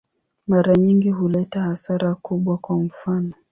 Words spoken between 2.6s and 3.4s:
mfano.